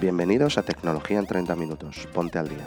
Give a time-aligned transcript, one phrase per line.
[0.00, 2.08] Bienvenidos a Tecnología en 30 Minutos.
[2.14, 2.66] Ponte al día.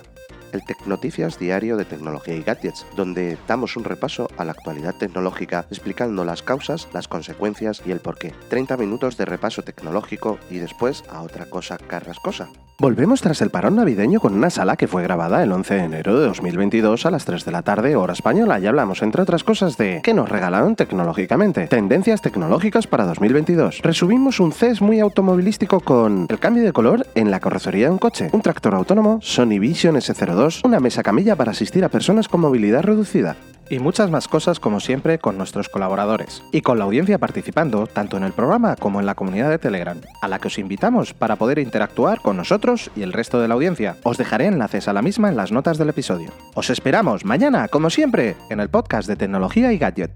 [0.54, 5.66] El Tecnoticias diario de tecnología y gadgets, donde damos un repaso a la actualidad tecnológica
[5.70, 8.34] explicando las causas, las consecuencias y el porqué.
[8.50, 12.50] 30 minutos de repaso tecnológico y después a otra cosa carrascosa.
[12.80, 16.20] Volvemos tras el parón navideño con una sala que fue grabada el 11 de enero
[16.20, 19.78] de 2022 a las 3 de la tarde, hora española, y hablamos, entre otras cosas,
[19.78, 23.80] de qué nos regalaron tecnológicamente, tendencias tecnológicas para 2022.
[23.84, 28.00] Resumimos un CES muy automovilístico con el cambio de color en la carrocería de un
[28.00, 32.42] coche, un tractor autónomo, Sony Vision S02, una mesa camilla para asistir a personas con
[32.42, 33.38] movilidad reducida,
[33.70, 38.18] y muchas más cosas como siempre con nuestros colaboradores y con la audiencia participando tanto
[38.18, 41.38] en el programa como en la comunidad de Telegram, a la que os invitamos para
[41.38, 43.96] poder interactuar con nosotros y el resto de la audiencia.
[44.04, 46.32] Os dejaré enlaces a la misma en las notas del episodio.
[46.56, 50.12] Os esperamos mañana, como siempre, en el podcast de tecnología y gadget.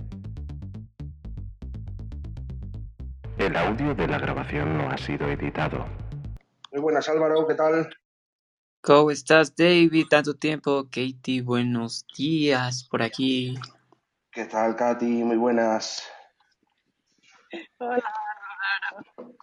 [3.37, 5.85] El audio de la grabación no ha sido editado.
[6.73, 7.87] Muy buenas Álvaro, ¿qué tal?
[8.87, 10.07] ¿Cómo estás, David?
[10.09, 10.85] Tanto tiempo.
[10.85, 13.59] Katie, buenos días por aquí.
[14.31, 15.25] ¿Qué tal, Katy?
[15.25, 16.09] Muy buenas.
[17.79, 18.01] Hola,
[18.89, 19.35] Álvaro.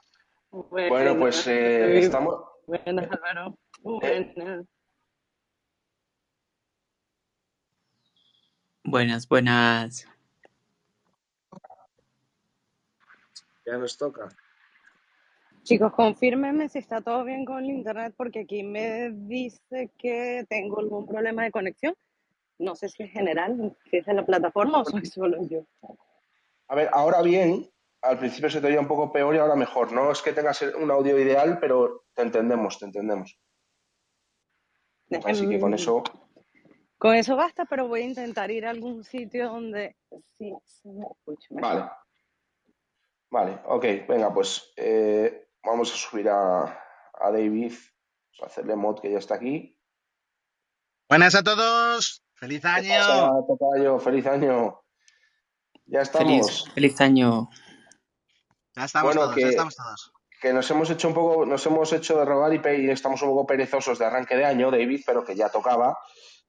[0.51, 2.43] Bueno, pues eh, estamos...
[2.67, 3.59] Buenas, Álvaro.
[3.83, 4.67] Buenas.
[8.83, 10.09] Buenas, buenas.
[13.67, 14.31] Ya nos toca.
[15.65, 20.79] Chicos, confírmenme si está todo bien con el internet porque aquí me dice que tengo
[20.79, 21.95] algún problema de conexión.
[22.59, 25.65] No sé si es general, si es de la plataforma o soy solo yo.
[26.69, 27.71] A ver, ahora bien,
[28.03, 29.91] al principio se te oía un poco peor y ahora mejor.
[29.91, 33.39] No es que tengas un audio ideal, pero te entendemos, te entendemos.
[35.25, 36.03] Así que con eso...
[36.99, 39.97] Con eso basta, pero voy a intentar ir a algún sitio donde
[40.37, 41.75] sí se me escuche mejor.
[41.75, 41.91] Vale.
[43.31, 49.01] Vale, ok, venga, pues eh, vamos a subir a, a David, vamos a hacerle mod
[49.01, 49.79] que ya está aquí.
[51.09, 52.89] Buenas a todos, feliz ¿Qué año.
[52.99, 53.99] pasa, tocayo?
[53.99, 54.81] Feliz año.
[55.87, 56.63] Ya estamos.
[56.63, 57.49] Feliz, feliz año.
[58.75, 60.13] Ya estamos Bueno, todos, que- ya estamos todos.
[60.41, 63.47] que nos hemos hecho un poco, nos hemos hecho de rogar y estamos un poco
[63.47, 65.99] perezosos de arranque de año, David, pero que ya tocaba.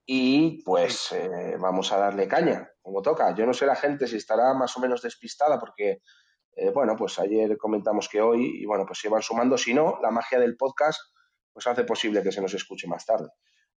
[0.08, 3.34] Y pues eh, vamos a darle caña, como toca.
[3.36, 6.02] Yo no sé la gente si estará más o menos despistada, porque,
[6.56, 9.58] eh, bueno, pues ayer comentamos que hoy, y bueno, pues se van sumando.
[9.58, 11.00] Si no, la magia del podcast,
[11.52, 13.30] pues hace posible que se nos escuche más tarde.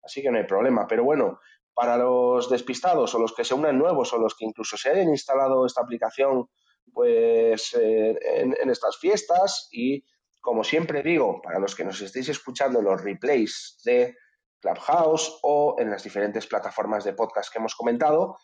[0.02, 0.86] Así que no hay problema.
[0.86, 1.40] Pero bueno,
[1.74, 5.08] para los despistados o los que se unan nuevos o los que incluso se hayan
[5.08, 6.48] instalado esta aplicación
[6.92, 10.04] pues eh, en, en estas fiestas y
[10.40, 14.16] como siempre digo, para los que nos estéis escuchando los replays de
[14.60, 18.38] Clubhouse o en las diferentes plataformas de podcast que hemos comentado,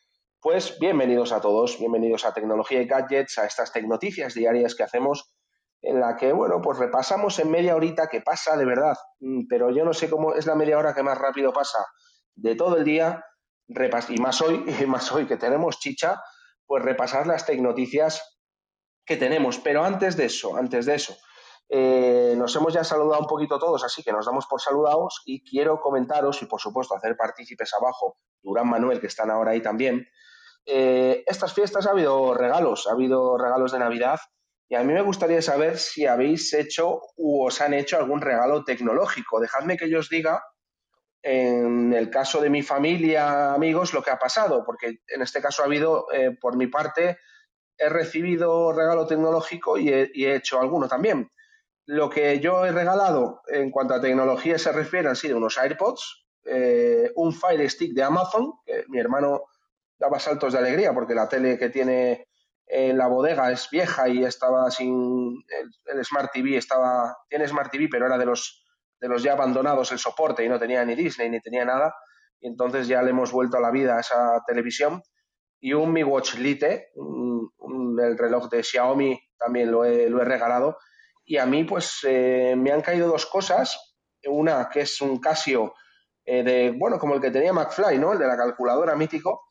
[0.45, 5.35] pues bienvenidos a todos, bienvenidos a Tecnología y Gadgets, a estas tecnoticias diarias que hacemos
[5.81, 8.95] en la que, bueno, pues repasamos en media horita que pasa de verdad,
[9.25, 11.79] Mm, pero yo no sé cómo es la media hora que más rápido pasa
[12.35, 13.25] de todo el día,
[13.67, 16.23] y más hoy, y más hoy que tenemos chicha,
[16.67, 18.39] pues repasar las tecnoticias
[19.07, 19.59] que tenemos.
[19.59, 21.17] Pero antes de eso, antes de eso,
[21.71, 25.43] eh, nos hemos ya saludado un poquito todos, así que nos damos por saludados y
[25.43, 30.07] quiero comentaros y por supuesto hacer partícipes abajo, Durán Manuel, que están ahora ahí también.
[30.67, 34.19] Eh, estas fiestas ha habido regalos, ha habido regalos de Navidad
[34.69, 38.65] y a mí me gustaría saber si habéis hecho u os han hecho algún regalo
[38.65, 39.41] tecnológico.
[39.41, 40.43] Dejadme que yo os diga
[41.23, 45.63] en el caso de mi familia, amigos, lo que ha pasado, porque en este caso
[45.63, 47.19] ha habido, eh, por mi parte,
[47.79, 51.31] he recibido regalo tecnológico y he, hecho alguno también.
[51.87, 56.27] Lo que yo he regalado en cuanto a tecnología se refiere han sido unos AirPods,
[56.45, 59.47] eh, un Fire Stick de Amazon, que mi hermano
[59.99, 62.27] daba saltos de alegría porque la tele que tiene
[62.67, 65.45] en la bodega es vieja y estaba sin
[65.87, 68.65] el, Smart TV estaba tiene Smart TV pero era de los
[69.01, 71.95] de los ya abandonados el soporte y no tenía ni Disney ni tenía nada.
[72.41, 75.03] Y entonces ya le hemos vuelto a la vida a esa televisión.
[75.61, 80.79] Y un Mi Watch Lite el reloj de Xiaomi también lo he, lo he regalado.
[81.25, 83.97] Y a mí pues eh, me han caído dos cosas.
[84.27, 85.75] Una que es un Casio
[86.25, 89.44] eh, de bueno como el que tenía McFly no el de la calculadora mítico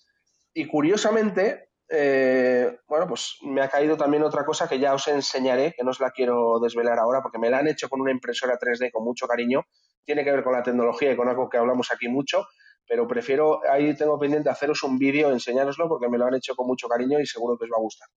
[0.54, 5.74] y curiosamente, eh, bueno, pues me ha caído también otra cosa que ya os enseñaré,
[5.76, 8.58] que no os la quiero desvelar ahora, porque me la han hecho con una impresora
[8.60, 9.66] 3D con mucho cariño.
[10.06, 12.46] Tiene que ver con la tecnología y con algo que hablamos aquí mucho,
[12.88, 16.68] pero prefiero, ahí tengo pendiente haceros un vídeo, enseñároslo, porque me lo han hecho con
[16.68, 18.08] mucho cariño y seguro que os va a gustar.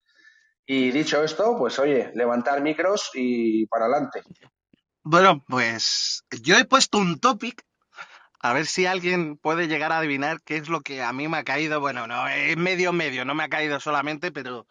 [0.67, 4.23] Y dicho esto, pues oye, levantar micros y para adelante.
[5.05, 7.63] Bueno, pues yo he puesto un topic,
[8.41, 11.39] a ver si alguien puede llegar a adivinar qué es lo que a mí me
[11.39, 11.81] ha caído.
[11.81, 14.67] Bueno, no, es medio medio, no me ha caído solamente, pero,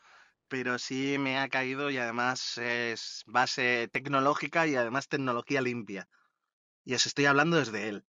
[0.50, 6.10] pero sí me ha caído y además es base tecnológica y además tecnología limpia.
[6.86, 8.06] y os estoy hablando desde él.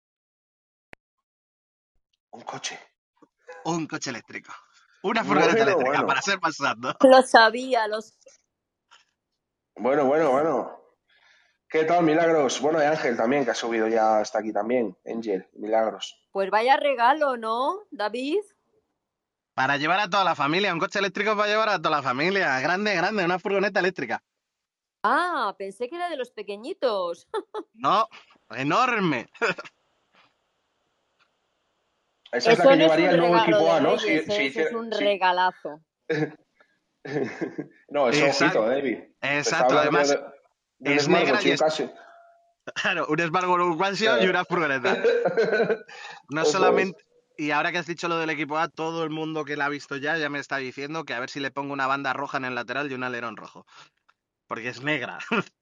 [2.38, 2.78] Un coche.
[3.66, 4.54] Un coche eléctrico.
[5.04, 6.08] Una furgoneta Bueno, eléctrica, bueno.
[6.08, 6.96] para ser más exacto.
[7.02, 8.00] Lo sabía, lo
[9.78, 10.85] Bueno, bueno, bueno.
[11.76, 12.62] ¿Qué tal, Milagros?
[12.62, 14.96] Bueno, y Ángel también, que ha subido ya hasta aquí también.
[15.06, 16.26] Angel, Milagros.
[16.32, 18.40] Pues vaya regalo, ¿no, David?
[19.54, 22.58] Para llevar a toda la familia, un coche eléctrico para llevar a toda la familia.
[22.62, 24.24] Grande, grande, una furgoneta eléctrica.
[25.04, 27.28] Ah, pensé que era de los pequeñitos.
[27.74, 28.08] No,
[28.52, 29.28] enorme.
[32.32, 34.00] Esa es la Eso que no es llevaría un el nuevo equipo de A, ¿no?
[34.00, 34.24] Si- ¿eh?
[34.50, 35.82] si es un regalazo.
[37.90, 38.62] No, eso Exacto.
[38.62, 38.98] ojito, David.
[39.22, 40.35] Exacto, además, de- de un
[40.80, 41.94] es Smartwatch negra y es- Casio.
[42.74, 44.98] claro, un un Casio y una furgoneta.
[46.30, 47.04] No solamente.
[47.38, 49.70] Y ahora que has dicho lo del equipo A, todo el mundo que la ha
[49.70, 52.38] visto ya ya me está diciendo que a ver si le pongo una banda roja
[52.38, 53.66] en el lateral y un alerón rojo.
[54.48, 55.20] Porque es negra.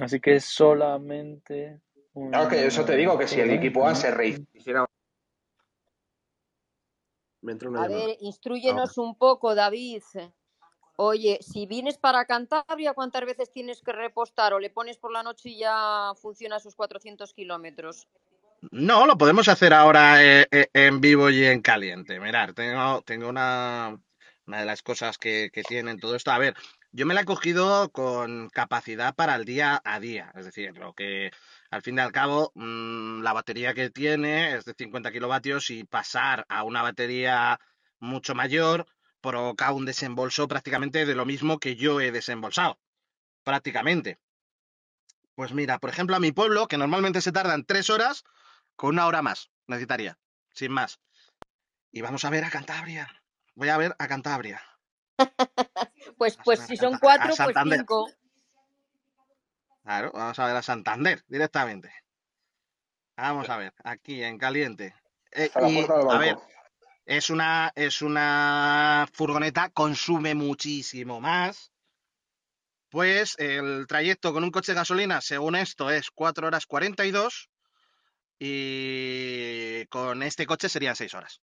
[0.00, 1.80] Así que es solamente
[2.14, 2.30] un...
[2.30, 4.86] Claro que eso te digo, que si el equipo A se rehiciera...
[7.42, 8.06] Me entró una A llamada.
[8.06, 10.02] ver, instruyenos un poco, David.
[10.98, 14.54] Oye, si vienes para Cantabria, ¿cuántas veces tienes que repostar?
[14.54, 18.08] ¿O le pones por la noche y ya funciona sus 400 kilómetros?
[18.70, 22.18] No, lo podemos hacer ahora eh, eh, en vivo y en caliente.
[22.18, 23.98] Mirar, tengo, tengo una,
[24.46, 26.30] una de las cosas que, tienen todo esto.
[26.30, 26.54] A ver,
[26.92, 30.32] yo me la he cogido con capacidad para el día a día.
[30.34, 31.30] Es decir, lo que
[31.70, 35.84] al fin y al cabo mm, la batería que tiene es de 50 kilovatios y
[35.84, 37.60] pasar a una batería
[37.98, 38.86] mucho mayor
[39.26, 42.78] provoca un desembolso prácticamente de lo mismo que yo he desembolsado.
[43.42, 44.18] Prácticamente.
[45.34, 48.24] Pues mira, por ejemplo, a mi pueblo, que normalmente se tardan tres horas,
[48.76, 50.16] con una hora más necesitaría,
[50.54, 51.00] sin más.
[51.90, 53.08] Y vamos a ver a Cantabria.
[53.54, 54.62] Voy a ver a Cantabria.
[56.18, 58.08] Pues, pues si a son cuatro, pues cinco.
[59.82, 61.92] Claro, vamos a ver a Santander directamente.
[63.16, 64.94] Vamos a ver, aquí en caliente.
[65.32, 66.38] Eh, y, a ver,
[67.06, 71.72] es una, es una furgoneta, consume muchísimo más.
[72.90, 77.48] Pues el trayecto con un coche de gasolina, según esto, es 4 horas 42
[78.38, 81.40] y con este coche serían 6 horas.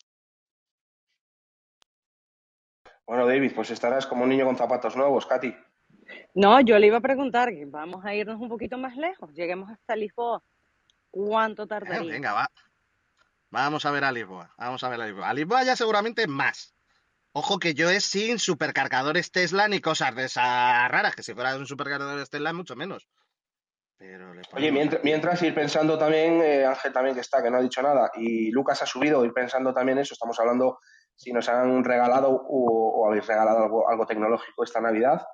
[3.06, 5.56] Bueno, David, pues estarás como un niño con zapatos nuevos, Katy.
[6.34, 9.34] No, yo le iba a preguntar vamos a irnos un poquito más lejos.
[9.34, 10.44] Lleguemos hasta Lisboa.
[11.10, 12.12] ¿Cuánto Eh, tardaría?
[12.12, 12.52] venga, va.
[13.50, 14.54] Vamos a ver a Lisboa.
[14.58, 15.30] Vamos a ver a Lisboa.
[15.30, 16.76] A Lisboa ya seguramente más.
[17.32, 21.56] Ojo que yo es sin supercargadores Tesla ni cosas de esas raras, que si fuera
[21.56, 23.08] un supercargador Tesla mucho menos.
[23.98, 27.62] Pero le Oye, mientras, ir pensando también, eh, Ángel también que está, que no ha
[27.62, 30.80] dicho nada, y Lucas ha subido, ir pensando también eso, estamos hablando
[31.16, 35.26] si nos han regalado o, o habéis regalado algo, algo tecnológico esta Navidad,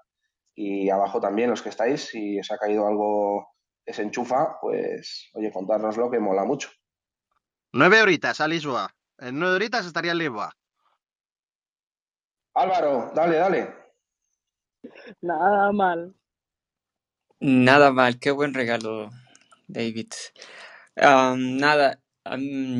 [0.55, 3.49] y abajo también los que estáis, si os ha caído algo
[3.85, 6.69] que se enchufa, pues oye, contárnoslo que mola mucho.
[7.75, 8.95] Nueve horitas a Lisboa.
[9.17, 10.55] En nueve horitas estaría en Lisboa.
[12.53, 13.73] Álvaro, dale, dale.
[15.21, 16.13] Nada mal.
[17.39, 19.09] Nada mal, qué buen regalo,
[19.67, 20.13] David.
[20.95, 21.99] Nada,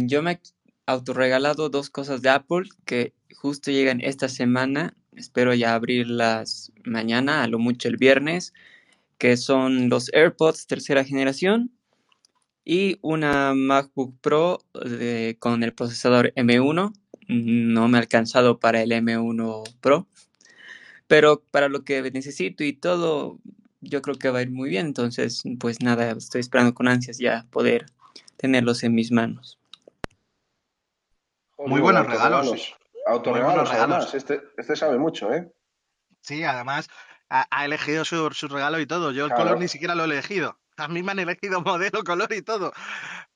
[0.06, 0.42] yo me he
[0.86, 4.94] autorregalado dos cosas de Apple que justo llegan esta semana.
[5.14, 8.54] Espero ya abrirlas mañana, a lo mucho el viernes,
[9.18, 11.73] que son los AirPods tercera generación
[12.66, 16.94] y una MacBook Pro de- con el procesador M1.
[17.28, 20.08] No me ha alcanzado para el M1 Pro,
[21.08, 23.40] pero para lo que necesito y todo,
[23.82, 24.86] yo creo que va a ir muy bien.
[24.88, 27.86] Entonces, pues nada, estoy esperando con ansias ya poder
[28.38, 29.60] tenerlos en mis manos.
[31.58, 32.52] Muy buenos regalos.
[32.52, 32.74] sí.
[33.06, 33.96] Autorregalos, buenos regalos.
[33.98, 34.14] además.
[34.16, 35.52] Este, este sabe mucho, ¿eh?
[36.22, 36.90] Sí, además
[37.30, 39.12] ha, ha elegido su, su regalo y todo.
[39.12, 39.44] Yo el Claro.
[39.44, 40.58] color ni siquiera lo he elegido.
[40.78, 42.74] A mí me han elegido modelo, color y todo.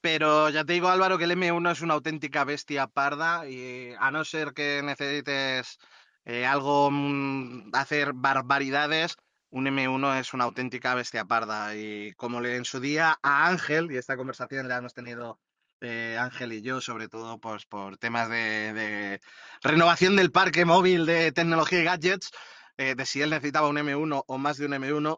[0.02, 4.12] Pero ya te digo, Álvaro, que el M1 es una auténtica bestia parda y a
[4.12, 5.78] no ser que necesites
[6.26, 9.16] eh, algo, mm, hacer barbaridades,
[9.50, 11.76] un M1 es una auténtica bestia parda.
[11.76, 15.40] Y como le en su día a Ángel, y esta conversación la hemos tenido
[15.82, 19.22] eh, Ángel y yo, sobre todo pues, por temas de, de
[19.62, 22.32] renovación del parque móvil de tecnología y gadgets,
[22.78, 25.18] eh, de si él necesitaba un M1 o más de un M1.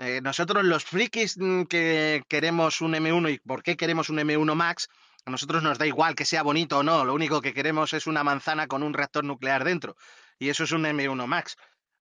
[0.00, 4.54] Eh, nosotros los frikis mm, que queremos un M1 y por qué queremos un M1
[4.54, 4.88] Max,
[5.26, 8.06] a nosotros nos da igual que sea bonito o no, lo único que queremos es
[8.06, 9.96] una manzana con un reactor nuclear dentro
[10.38, 11.56] y eso es un M1 Max.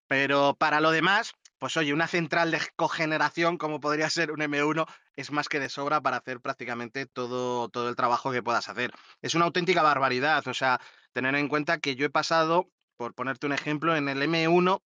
[0.08, 4.86] Pero para lo demás, pues oye, una central de cogeneración como podría ser un M1
[5.16, 8.92] es más que de sobra para hacer prácticamente todo, todo el trabajo que puedas hacer.
[9.22, 10.82] Es una auténtica barbaridad, o sea,
[11.14, 14.82] tener en cuenta que yo he pasado, por ponerte un ejemplo, en el M1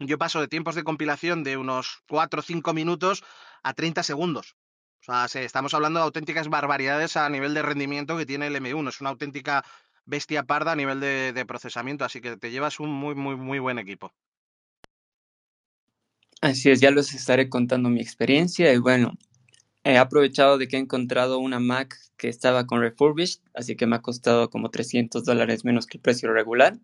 [0.00, 3.22] yo paso de tiempos de compilación de unos 4 o 5 minutos
[3.62, 4.56] a 30 segundos.
[5.00, 8.56] O sea, se- estamos hablando de auténticas barbaridades a nivel de rendimiento que tiene el
[8.56, 8.90] M1.
[8.90, 9.64] Es una auténtica
[10.04, 13.58] bestia parda a nivel de, de procesamiento, así que te llevas un muy, muy, muy
[13.60, 14.12] buen equipo.
[16.42, 19.14] Así es, ya les estaré contando mi experiencia y bueno,
[19.84, 23.96] he aprovechado de que he encontrado una Mac que estaba con refurbished, así que me
[23.96, 26.78] ha costado como 300 dólares menos que el precio regular,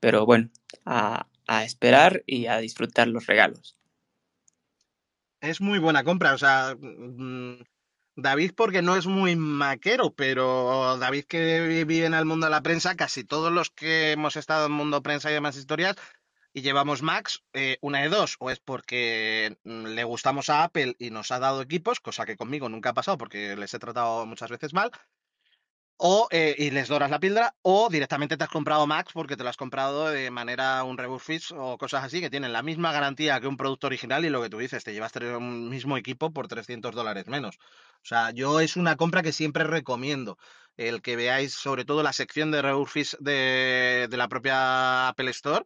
[0.00, 0.50] pero bueno,
[0.86, 3.74] a, a esperar y a disfrutar los regalos.
[5.40, 7.62] Es muy buena compra, o sea, mm,
[8.16, 12.62] David porque no es muy maquero, pero David que vive en el mundo de la
[12.62, 15.96] prensa, casi todos los que hemos estado en el mundo prensa y demás historias
[16.52, 20.96] y llevamos Macs, eh, una de dos, o es porque mm, le gustamos a Apple
[20.98, 24.26] y nos ha dado equipos, cosa que conmigo nunca ha pasado porque les he tratado
[24.26, 24.90] muchas veces mal,
[25.98, 29.42] o eh, y les doras la píldora, o directamente te has comprado Macs porque te
[29.44, 33.40] lo has comprado de manera un refurbish o cosas así que tienen la misma garantía
[33.40, 36.48] que un producto original y lo que tú dices, te llevas un mismo equipo por
[36.48, 37.56] 300 dólares menos.
[37.56, 40.38] O sea, yo es una compra que siempre recomiendo.
[40.76, 45.64] El que veáis sobre todo la sección de refurbish de, de la propia Apple Store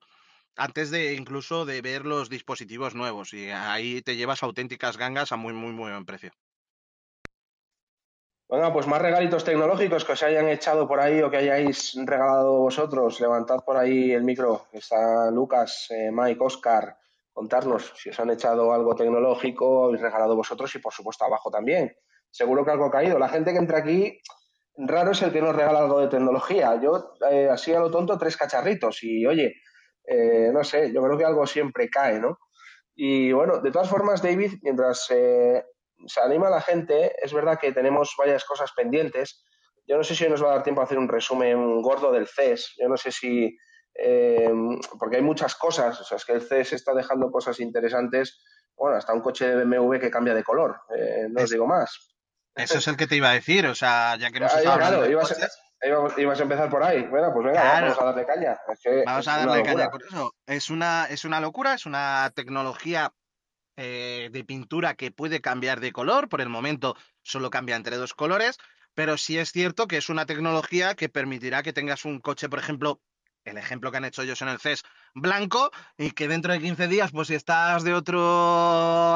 [0.56, 5.36] antes de incluso de ver los dispositivos nuevos y ahí te llevas auténticas gangas a
[5.36, 6.32] muy, muy, muy buen precio.
[8.48, 12.58] Venga, pues más regalitos tecnológicos que os hayan echado por ahí o que hayáis regalado
[12.58, 13.20] vosotros.
[13.20, 14.66] Levantad por ahí el micro.
[14.72, 16.96] Está Lucas, eh, Mike, Oscar.
[17.32, 21.96] Contarnos si os han echado algo tecnológico, habéis regalado vosotros y por supuesto abajo también.
[22.30, 23.18] Seguro que algo ha caído.
[23.18, 24.20] La gente que entra aquí,
[24.76, 26.78] raro es el que nos regala algo de tecnología.
[26.80, 29.02] Yo, eh, así a lo tonto, tres cacharritos.
[29.02, 29.54] Y oye,
[30.04, 32.38] eh, no sé, yo creo que algo siempre cae, ¿no?
[32.94, 35.64] Y bueno, de todas formas, David, mientras eh,
[36.06, 39.44] se anima la gente, es verdad que tenemos varias cosas pendientes.
[39.86, 42.12] Yo no sé si hoy nos va a dar tiempo a hacer un resumen gordo
[42.12, 42.74] del CES.
[42.80, 43.56] Yo no sé si,
[43.94, 44.50] eh,
[44.98, 48.42] porque hay muchas cosas, o sea, es que el CES está dejando cosas interesantes.
[48.76, 52.14] Bueno, hasta un coche de BMW que cambia de color, eh, no os digo más.
[52.54, 55.02] Eso es el que te iba a decir, o sea, ya que hemos Ah, claro,
[55.02, 57.02] de ibas a, coches, ibas- ibas a empezar por ahí.
[57.04, 57.86] Bueno, pues venga, Claro.
[57.86, 58.58] vamos a darle caña.
[58.72, 60.32] Es que Vamos a darle caña con eso.
[60.46, 63.12] Es una, es una locura, es una tecnología
[63.76, 66.28] eh, de pintura que puede cambiar de color.
[66.28, 68.58] Por el momento solo cambia entre dos colores,
[68.94, 72.58] pero sí es cierto que es una tecnología que permitirá que tengas un coche, por
[72.58, 73.00] ejemplo,
[73.44, 74.82] el ejemplo que han hecho ellos en el CES,
[75.14, 78.20] blanco, y que dentro de 15 días, pues si estás de otro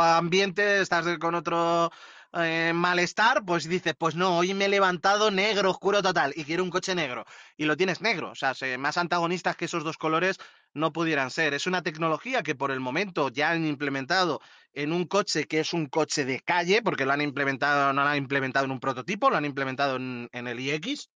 [0.02, 1.90] ambiente, estás con otro
[2.32, 6.64] eh, malestar, pues dices, pues no, hoy me he levantado negro, oscuro total, y quiero
[6.64, 7.24] un coche negro.
[7.56, 8.30] Y lo tienes negro.
[8.30, 10.38] O sea, se- más antagonistas que esos dos colores
[10.76, 11.54] no pudieran ser.
[11.54, 14.40] Es una tecnología que por el momento ya han implementado
[14.74, 18.08] en un coche que es un coche de calle, porque lo han implementado, no lo
[18.08, 21.10] han implementado en un prototipo, lo han implementado en, en el iX,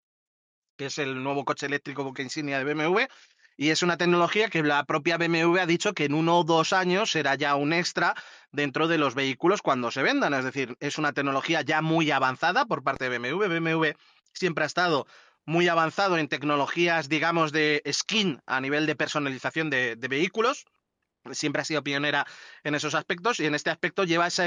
[0.77, 3.01] que es el nuevo coche eléctrico buque insignia de BMW.
[3.59, 6.73] Y es una tecnología que la propia BMW ha dicho que en uno o dos
[6.73, 8.15] años será ya un extra
[8.51, 10.33] dentro de los vehículos cuando se vendan.
[10.33, 13.47] Es decir, es una tecnología ya muy avanzada por parte de BMW.
[13.47, 13.89] BMW
[14.33, 15.07] siempre ha estado
[15.47, 20.65] muy avanzado en tecnologías, digamos, de skin a nivel de personalización de, vehículos.
[21.33, 22.27] Siempre ha sido pionera
[22.65, 24.45] en esos aspectos y en este aspecto lleva esa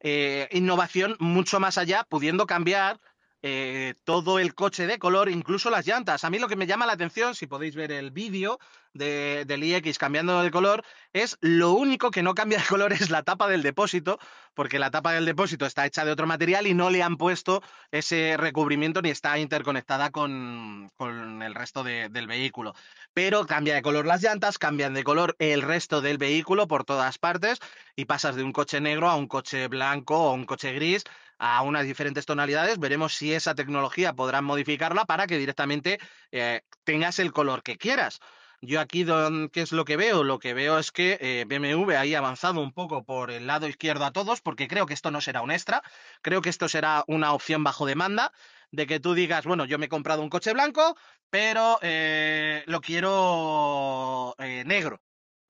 [0.00, 3.00] eh, innovación mucho más allá, pudiendo cambiar
[3.42, 6.24] eh, todo el coche de color, incluso las llantas.
[6.24, 8.58] A mí lo que me llama la atención, si podéis ver el vídeo
[8.92, 13.10] de, del iX cambiando de color, es lo único que no cambia de color es
[13.10, 14.18] la tapa del depósito,
[14.54, 17.62] porque la tapa del depósito está hecha de otro material y no le han puesto
[17.90, 22.74] ese recubrimiento ni está interconectada con, con el resto de- del vehículo.
[23.12, 27.18] Pero cambia de color las llantas, cambian de color el resto del vehículo por todas
[27.18, 27.58] partes
[27.96, 31.04] y pasas de un coche negro a un coche blanco o un coche gris
[31.38, 32.78] a unas diferentes tonalidades.
[32.78, 35.98] Veremos si esa tecnología podrán modificarla para que directamente
[36.32, 38.20] eh, tengas el color que quieras.
[38.62, 40.22] Yo aquí, don- ¿qué es lo que veo?
[40.22, 43.66] Lo que veo es que eh, BMW ahí ha avanzado un poco por el lado
[43.66, 45.82] izquierdo a todos, porque creo que esto no será un extra,
[46.20, 48.32] creo que esto será una opción bajo demanda,
[48.70, 50.94] de que tú digas, bueno, yo me he comprado un coche blanco,
[51.30, 55.00] pero eh, lo quiero eh, negro.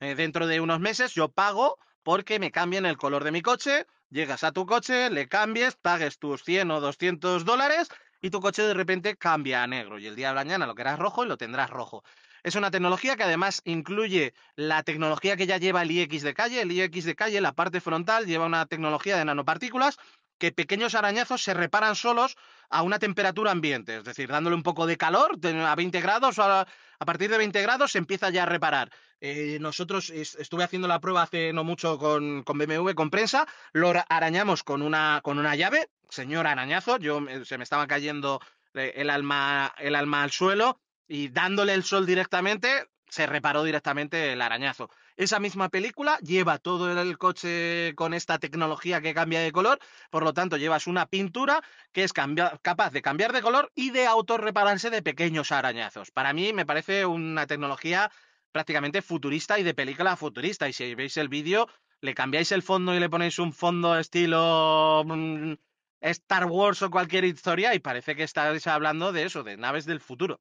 [0.00, 3.86] Eh, dentro de unos meses yo pago porque me cambien el color de mi coche,
[4.08, 7.88] llegas a tu coche, le cambies, pagues tus 100 o 200 dólares
[8.20, 10.98] y tu coche de repente cambia a negro y el día de mañana lo querrás
[10.98, 12.02] rojo y lo tendrás rojo.
[12.42, 16.62] Es una tecnología que además incluye la tecnología que ya lleva el iX de calle.
[16.62, 19.98] El iX de calle, la parte frontal, lleva una tecnología de nanopartículas
[20.38, 22.36] que pequeños arañazos se reparan solos
[22.70, 26.42] a una temperatura ambiente, es decir, dándole un poco de calor a 20 grados o
[26.42, 26.66] a,
[27.04, 28.90] partir de 20 grados se empieza ya a reparar.
[29.20, 33.46] Eh, nosotros es- estuve haciendo la prueba hace no mucho con, con BMW, con prensa,
[33.74, 38.40] lo ara- arañamos con una, con una llave, señor arañazo, yo se me estaba cayendo
[38.74, 44.32] eh, el alma, el alma al suelo y dándole el sol directamente se reparó directamente
[44.32, 44.88] el arañazo.
[45.16, 50.22] Esa misma película lleva todo el coche con esta tecnología que cambia de color, por
[50.22, 51.60] lo tanto llevas una pintura
[51.92, 56.10] que es capaz de cambiar de color y de autorrepararse de pequeños arañazos.
[56.12, 58.10] Para mí me parece una tecnología
[58.52, 60.68] prácticamente futurista y de película futurista.
[60.68, 61.68] Y si veis el vídeo,
[62.00, 65.52] le cambiáis el fondo y le ponéis un fondo estilo mm,
[66.00, 70.00] Star Wars o cualquier historia y parece que estáis hablando de eso, de naves del
[70.00, 70.40] futuro.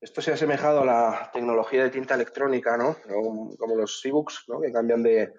[0.00, 2.96] Esto se ha asemejado a la tecnología de tinta electrónica, ¿no?
[3.58, 4.60] Como los e-books, ¿no?
[4.60, 5.32] Que cambian de,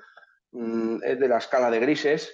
[0.51, 2.33] mm, de la escala de grises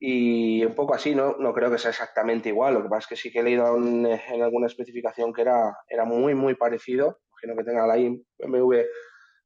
[0.00, 1.36] y un poco así, ¿no?
[1.38, 2.74] No creo que sea exactamente igual.
[2.74, 4.06] Lo que pasa es que sí que he leído en,
[4.42, 7.20] alguna especificación que era, era muy, muy parecido.
[7.30, 8.80] Imagino que tenga la BMW,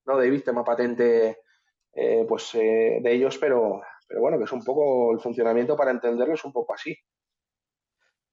[0.06, 0.16] ¿no?
[0.16, 1.38] David, tema patente,
[1.92, 3.82] eh, pues eh, de ellos, pero,
[4.14, 6.96] pero bueno, que es un poco el funcionamiento para entenderlo es un poco así.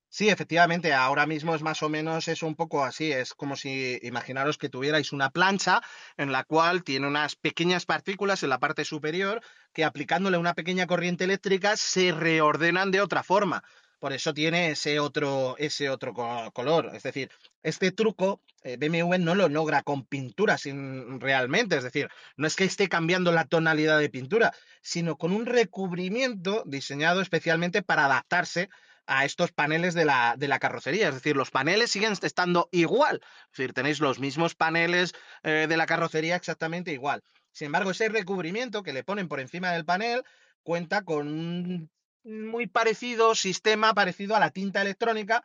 [0.10, 3.98] Sí, efectivamente, ahora mismo es más o menos es un poco así, es como si
[4.04, 5.82] imaginaros que tuvierais una plancha
[6.18, 9.42] en la cual tiene unas pequeñas partículas en la parte superior
[9.74, 13.64] que aplicándole una pequeña corriente eléctrica se reordenan de otra forma.
[14.02, 16.12] Por eso tiene ese otro, ese otro
[16.54, 16.90] color.
[16.96, 17.30] Es decir,
[17.62, 21.78] este truco eh, BMW no lo logra con pintura sin, realmente.
[21.78, 26.64] Es decir, no es que esté cambiando la tonalidad de pintura, sino con un recubrimiento
[26.66, 28.70] diseñado especialmente para adaptarse
[29.06, 31.10] a estos paneles de la, de la, carrocería.
[31.10, 33.22] Es decir, los paneles siguen estando igual.
[33.52, 37.22] Es decir, tenéis los mismos paneles eh, de la carrocería exactamente igual.
[37.52, 40.24] Sin embargo, ese recubrimiento que le ponen por encima del panel
[40.64, 41.92] cuenta con un
[42.24, 45.44] muy parecido sistema, parecido a la tinta electrónica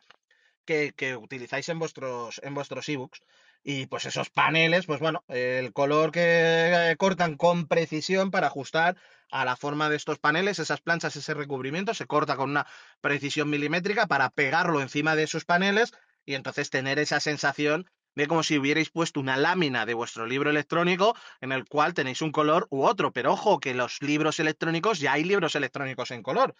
[0.65, 3.21] que, que utilizáis en vuestros, en vuestros ebooks.
[3.63, 8.95] Y pues esos paneles, pues bueno, el color que cortan con precisión para ajustar
[9.29, 12.67] a la forma de estos paneles, esas planchas, ese recubrimiento, se corta con una
[13.01, 15.91] precisión milimétrica para pegarlo encima de esos paneles
[16.25, 20.49] y entonces tener esa sensación de como si hubierais puesto una lámina de vuestro libro
[20.49, 23.13] electrónico en el cual tenéis un color u otro.
[23.13, 26.55] Pero ojo que los libros electrónicos, ya hay libros electrónicos en color.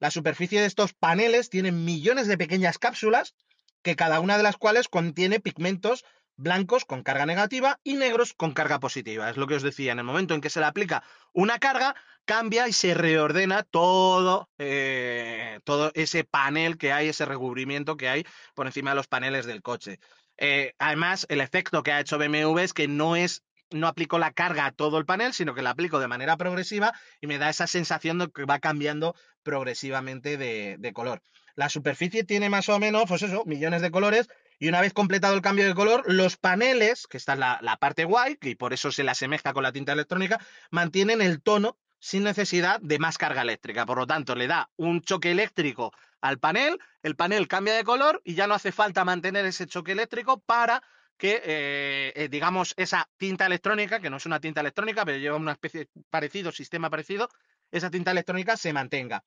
[0.00, 3.36] La superficie de estos paneles tiene millones de pequeñas cápsulas
[3.82, 8.52] que cada una de las cuales contiene pigmentos blancos con carga negativa y negros con
[8.52, 9.30] carga positiva.
[9.30, 11.94] Es lo que os decía, en el momento en que se le aplica una carga,
[12.24, 18.26] cambia y se reordena todo, eh, todo ese panel que hay, ese recubrimiento que hay
[18.54, 20.00] por encima de los paneles del coche.
[20.38, 24.32] Eh, además, el efecto que ha hecho BMW es que no es no aplico la
[24.32, 27.50] carga a todo el panel, sino que la aplico de manera progresiva y me da
[27.50, 31.22] esa sensación de que va cambiando progresivamente de, color.
[31.54, 35.34] La superficie tiene más o menos, pues eso, millones de colores y una vez completado
[35.34, 38.90] el cambio de color, los paneles, que está en la, parte white, y por eso
[38.90, 43.42] se le asemeja con la tinta electrónica, mantienen el tono sin necesidad de más carga
[43.42, 43.86] eléctrica.
[43.86, 48.20] Por lo tanto, le da un choque eléctrico al panel, el panel cambia de color
[48.24, 50.82] y ya no hace falta mantener ese choque eléctrico para
[51.16, 55.36] que, eh, eh, digamos, esa tinta electrónica, que no es una tinta electrónica, pero lleva
[55.36, 57.28] una especie parecido, sistema parecido,
[57.70, 59.24] esa tinta electrónica se mantenga.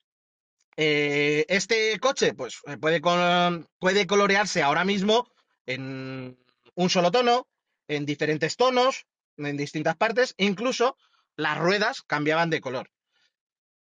[0.77, 3.01] Eh, este coche, pues puede,
[3.77, 5.29] puede colorearse ahora mismo
[5.65, 6.39] en
[6.75, 7.47] un solo tono,
[7.87, 9.05] en diferentes tonos,
[9.37, 10.97] en distintas partes, incluso
[11.35, 12.89] las ruedas cambiaban de color.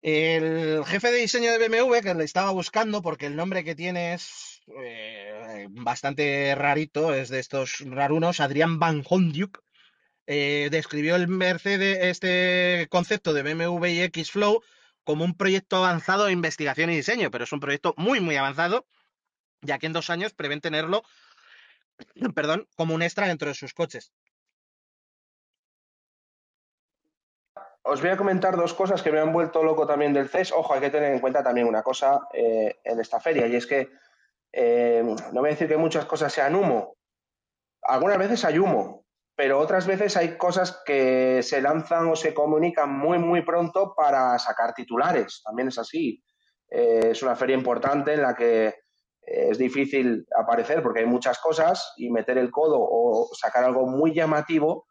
[0.02, 4.14] El jefe de diseño de BMW, que le estaba buscando, porque el nombre que tiene
[4.14, 9.64] es eh, bastante rarito, es de estos rarunos, Adrián Van Honduk,
[10.28, 14.62] describió el Mercedes, este concepto de BMW y X-Flow
[15.06, 18.86] como un proyecto avanzado de investigación y diseño, pero es un proyecto muy, muy avanzado,
[19.62, 21.04] ya que en dos años prevén tenerlo,
[22.36, 24.12] perdón, como un extra dentro de sus coches.
[27.88, 30.54] Os voy a comentar dos cosas que me han vuelto loco también del CES.
[30.54, 33.68] Ojo, hay que tener en cuenta también una cosa eh, en esta feria, y es
[33.68, 33.90] que
[34.52, 36.96] eh, no voy a decir que muchas cosas sean humo.
[37.84, 42.92] Algunas veces hay humo, pero otras veces hay cosas que se lanzan o se comunican
[42.92, 45.44] muy, muy pronto para sacar titulares.
[45.46, 46.24] También es así.
[46.72, 48.74] Eh, es una feria importante en la que
[49.22, 54.12] es difícil aparecer porque hay muchas cosas y meter el codo o sacar algo muy
[54.12, 54.88] llamativo,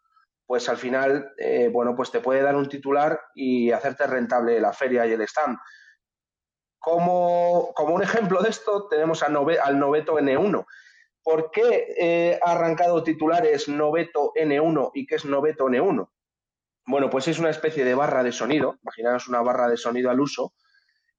[0.46, 4.72] pues al final, eh, bueno, pues te puede dar un titular y hacerte rentable la
[4.72, 5.58] feria y el stand.
[6.78, 10.66] Como, como un ejemplo de esto, tenemos al, noveto N1
[11.22, 16.10] ¿Por qué eh, ha arrancado titulares Noveto N1 y qué es Noveto N1?
[16.86, 20.20] Bueno, pues es una especie de barra de sonido, imaginaos una barra de sonido al
[20.20, 20.52] uso,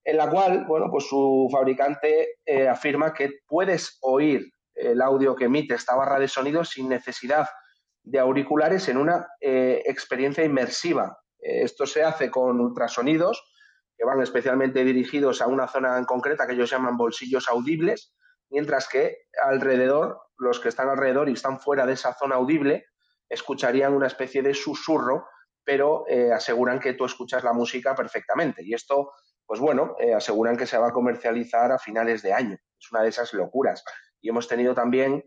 [0.04, 5.46] en la cual, bueno, pues su fabricante eh, afirma que puedes oír el audio que
[5.46, 7.56] emite esta barra de sonido sin necesidad de
[8.20, 11.18] auriculares en una eh, experiencia inmersiva.
[11.40, 13.44] esto se hace con ultrasonidos
[13.98, 18.14] que van especialmente dirigidos a una zona en concreta que ellos llaman bolsillos audibles,
[18.50, 22.86] mientras que alrededor, los que están alrededor y están fuera de esa zona audible,
[23.30, 25.28] escucharían una especie de susurro,
[25.64, 28.64] pero eh, aseguran que tú escuchas la música perfectamente.
[28.64, 29.14] Y esto,
[29.46, 32.58] pues bueno, eh, aseguran que se va a comercializar a finales de año.
[32.80, 33.84] Es una de esas locuras.
[34.22, 35.24] Y hemos tenido también,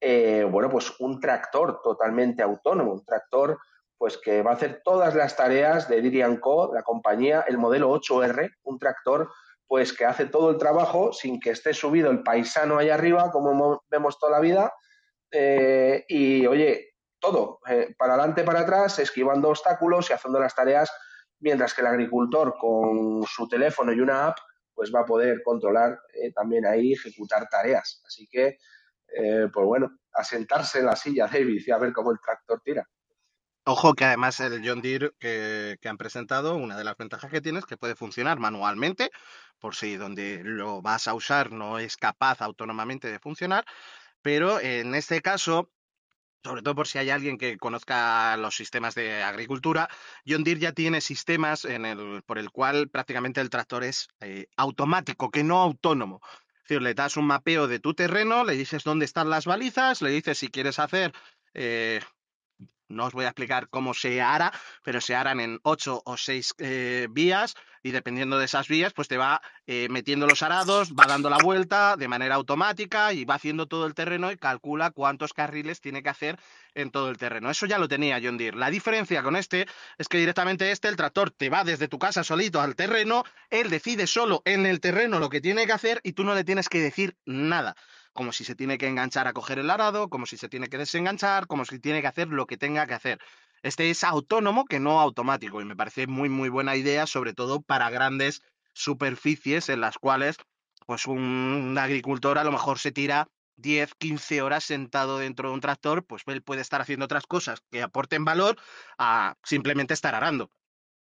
[0.00, 3.58] eh, bueno, pues un tractor totalmente autónomo, un tractor
[3.98, 7.90] pues que va a hacer todas las tareas de Dirian Co, la compañía, el modelo
[7.92, 9.30] 8R, un tractor
[9.66, 13.82] pues que hace todo el trabajo sin que esté subido el paisano ahí arriba, como
[13.90, 14.72] vemos toda la vida,
[16.08, 20.90] y oye, todo, eh, para adelante, para atrás, esquivando obstáculos y haciendo las tareas,
[21.40, 24.38] mientras que el agricultor con su teléfono y una app,
[24.74, 28.02] pues va a poder controlar eh, también ahí, ejecutar tareas.
[28.06, 28.58] Así que,
[29.08, 32.60] eh, pues bueno, a sentarse en la silla, David, y a ver cómo el tractor
[32.64, 32.88] tira.
[33.68, 37.58] Ojo que además el John Deere que, han presentado, una de las ventajas que tiene
[37.58, 39.10] es que puede funcionar manualmente,
[39.58, 43.64] por si donde lo vas a usar no es capaz autónomamente de funcionar,
[44.22, 45.70] pero en este caso
[46.44, 49.88] sobre todo por si hay alguien que conozca los sistemas de agricultura,
[50.24, 54.46] John Deere ya tiene sistemas en el, por el cual prácticamente el tractor es eh,
[54.56, 56.20] automático, que no autónomo.
[56.66, 60.10] Decir, le das un mapeo de tu terreno, le dices dónde están las balizas, le
[60.10, 61.12] dices si quieres hacer
[61.54, 62.00] eh,
[62.88, 66.54] no os voy a explicar cómo se hará, pero se harán en ocho o seis
[66.58, 71.06] eh, vías y dependiendo de esas vías, pues te va eh, metiendo los arados, va
[71.06, 75.32] dando la vuelta de manera automática y va haciendo todo el terreno y calcula cuántos
[75.32, 76.38] carriles tiene que hacer
[76.74, 77.48] en todo el terreno.
[77.48, 78.56] Eso ya lo tenía John Deere.
[78.56, 79.66] La diferencia con este
[79.98, 83.70] es que directamente este, el tractor te va desde tu casa solito al terreno, él
[83.70, 86.68] decide solo en el terreno lo que tiene que hacer y tú no le tienes
[86.68, 87.76] que decir nada
[88.16, 90.78] como si se tiene que enganchar a coger el arado, como si se tiene que
[90.78, 93.20] desenganchar, como si tiene que hacer lo que tenga que hacer.
[93.62, 97.62] Este es autónomo que no automático y me parece muy muy buena idea, sobre todo
[97.62, 100.36] para grandes superficies en las cuales
[100.86, 105.60] pues un agricultor a lo mejor se tira 10, 15 horas sentado dentro de un
[105.60, 108.56] tractor, pues él puede estar haciendo otras cosas que aporten valor
[108.98, 110.50] a simplemente estar arando.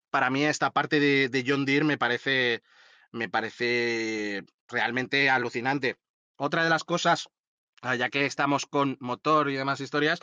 [0.10, 2.62] Para mí esta parte de, John Deere me parece,
[3.12, 5.98] me parece realmente alucinante.
[6.44, 7.30] Otra de las cosas,
[7.84, 10.20] ah, ya que estamos con motor y demás historias,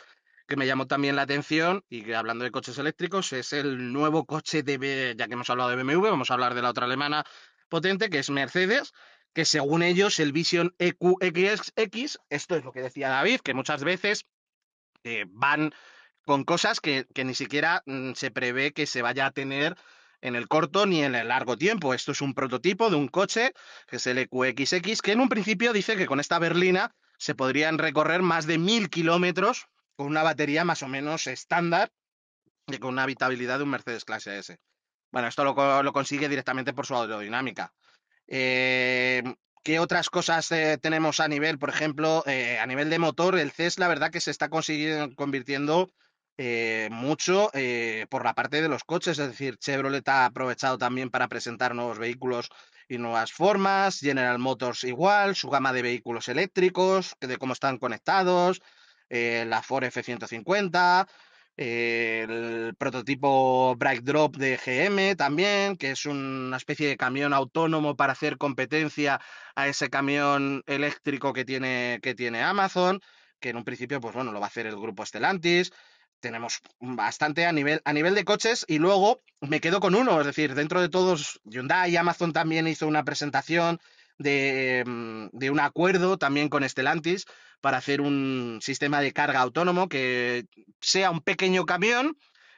[0.49, 4.25] que me llamó también la atención, y que hablando de coches eléctricos, es el nuevo
[4.25, 7.23] coche de, ya que hemos hablado de BMW, vamos a hablar de la otra alemana
[7.69, 8.91] potente, que es Mercedes,
[9.33, 14.25] que según ellos el Vision EQXX, esto es lo que decía David, que muchas veces
[15.05, 15.71] eh, van
[16.25, 19.77] con cosas que, que ni siquiera mm, se prevé que se vaya a tener
[20.21, 21.93] en el corto ni en el largo tiempo.
[21.93, 23.53] Esto es un prototipo de un coche,
[23.87, 27.77] que es el EQXX, que en un principio dice que con esta berlina se podrían
[27.77, 31.91] recorrer más de mil kilómetros con una batería más o menos estándar
[32.67, 34.57] y con una habitabilidad de un Mercedes clase S.
[35.11, 37.73] Bueno, esto lo, consigue directamente por su aerodinámica.
[38.27, 39.23] Eh,
[39.63, 43.37] ¿Qué otras cosas eh, tenemos a nivel, por ejemplo, eh, a nivel de motor?
[43.37, 45.91] El CES, la verdad que se está convirtiendo
[46.41, 51.09] eh, mucho eh, por la parte de los coches, es decir, Chevrolet ha aprovechado también
[51.09, 52.49] para presentar nuevos vehículos
[52.87, 58.61] y nuevas formas, General Motors igual, su gama de vehículos eléctricos, de cómo están conectados,
[59.09, 61.09] eh, la Ford F-150,
[61.57, 68.13] el prototipo Bright Drop de GM también, que es una especie de camión autónomo para
[68.13, 69.19] hacer competencia
[69.55, 73.01] a ese camión eléctrico que tiene, que tiene Amazon,
[73.41, 75.73] que en un principio, pues bueno, lo va a hacer el grupo Stellantis
[76.19, 80.25] tenemos bastante a nivel, a nivel de coches y luego me quedo con uno, es
[80.25, 83.79] decir, dentro de todos, Hyundai y Amazon también hizo una presentación
[84.17, 87.25] de, mm, de, un acuerdo también con Stellantis
[87.61, 90.45] para hacer un sistema de carga autónomo que
[90.81, 92.17] sea un pequeño camión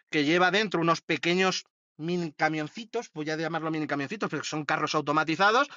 [0.10, 1.66] que lleva dentro unos pequeños
[1.98, 5.68] mini camioncitos, voy a llamarlo mini camioncitos, pero son carros automatizados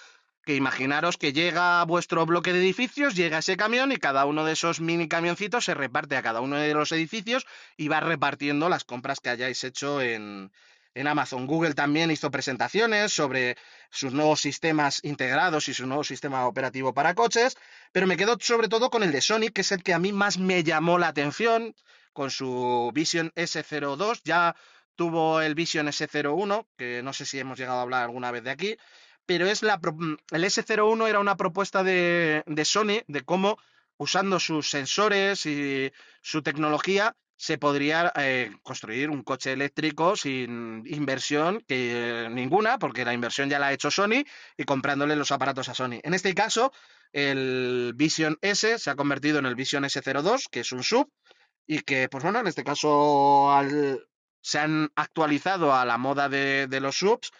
[0.44, 4.44] que imaginaros que llega a vuestro bloque de edificios, llega ese camión y cada uno
[4.44, 8.68] de esos mini camioncitos se reparte a cada uno de los edificios y va repartiendo
[8.68, 10.52] las compras que hayáis hecho en,
[10.94, 11.46] en Amazon.
[11.46, 13.56] Google también hizo presentaciones sobre
[13.90, 17.56] sus nuevos sistemas integrados y su nuevo sistema operativo para coches,
[17.92, 20.12] pero me quedo sobre todo con el de Sony, que es el que a mí
[20.12, 21.74] más me llamó la atención,
[22.14, 24.22] con su Vision S02.
[24.24, 24.56] Ya
[24.96, 28.50] tuvo el Vision S01, que no sé si hemos llegado a hablar alguna vez de
[28.50, 28.76] aquí,
[29.26, 29.80] pero es la,
[30.30, 33.58] el S01 era una propuesta de, de Sony de cómo,
[33.96, 41.64] usando sus sensores y su tecnología, se podría eh, construir un coche eléctrico sin inversión
[41.68, 44.24] ninguna, porque la inversión ya la ha hecho Sony
[44.56, 46.00] y comprándole los aparatos a Sony.
[46.02, 46.72] En este caso,
[47.12, 51.10] el Vision S se ha convertido en el Vision S02, que es un sub,
[51.66, 53.50] y que, pues bueno, en este caso
[54.40, 57.30] se han actualizado a la moda de, de los subs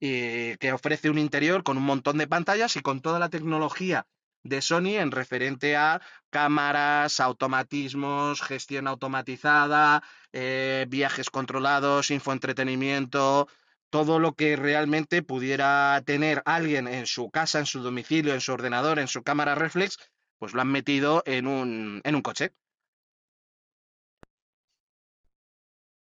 [0.00, 4.06] que ofrece un interior con un montón de pantallas y con toda la tecnología
[4.44, 10.02] de Sony en referente a cámaras, automatismos, gestión automatizada,
[10.32, 13.48] eh, viajes controlados, infoentretenimiento,
[13.90, 18.52] todo lo que realmente pudiera tener alguien en su casa, en su domicilio, en su
[18.52, 19.98] ordenador, en su cámara reflex,
[20.38, 22.52] pues lo han metido en un, en un coche.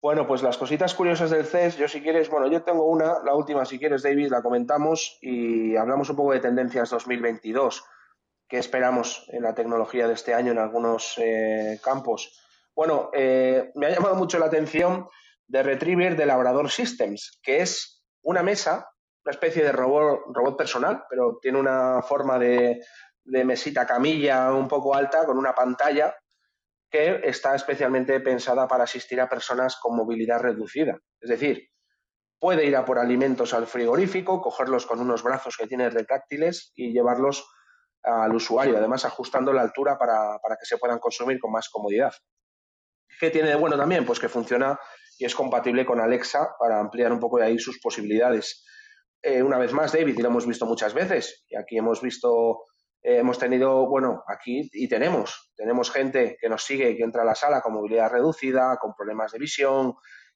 [0.00, 3.34] Bueno, pues las cositas curiosas del CES, yo si quieres, bueno, yo tengo una, la
[3.34, 7.84] última si quieres, David, la comentamos y hablamos un poco de tendencias 2022,
[8.48, 12.40] que esperamos en la tecnología de este año en algunos eh, campos.
[12.76, 15.08] Bueno, eh, me ha llamado mucho la atención
[15.48, 18.88] de Retriever de Labrador Systems, que es una mesa,
[19.24, 22.80] una especie de robot, robot personal, pero tiene una forma de,
[23.24, 26.14] de mesita camilla un poco alta con una pantalla
[26.90, 30.98] que está especialmente pensada para asistir a personas con movilidad reducida.
[31.20, 31.68] Es decir,
[32.38, 36.92] puede ir a por alimentos al frigorífico, cogerlos con unos brazos que tiene retráctiles y
[36.92, 37.46] llevarlos
[38.02, 42.12] al usuario, además ajustando la altura para, para, que se puedan consumir con más comodidad.
[43.20, 44.06] ¿Qué tiene de bueno también?
[44.06, 44.78] Pues que funciona
[45.18, 48.64] y es compatible con Alexa para ampliar un poco de ahí sus posibilidades.
[49.20, 52.62] Eh, una vez más, David, y lo hemos visto muchas veces, y aquí hemos visto
[53.02, 57.26] eh, hemos tenido, bueno, aquí y tenemos, tenemos gente que nos sigue, que entra a
[57.26, 59.94] la sala con movilidad reducida, con problemas de visión,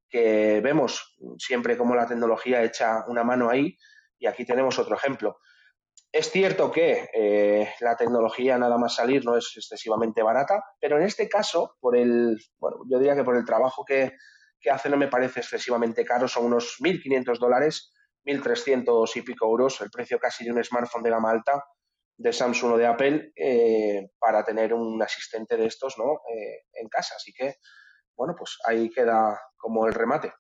[0.09, 3.77] que vemos siempre cómo la tecnología echa una mano ahí
[4.19, 5.39] y aquí tenemos otro ejemplo.
[6.13, 11.05] Es cierto que eh, la tecnología nada más salir no es excesivamente barata, pero en
[11.05, 14.13] este caso, por el, bueno, yo diría que por el trabajo que,
[14.61, 17.95] que hace no me parece excesivamente caro, son unos 1.500 dólares,
[18.27, 21.65] 1.300 y pico euros, el precio casi de un smartphone de gama alta,
[22.23, 26.21] de Samsung o de Apple eh, para tener un asistente de estos ¿no?
[26.33, 27.15] Eh, en casa.
[27.17, 27.57] Así que,
[28.17, 30.33] bueno, pues ahí queda como el remate.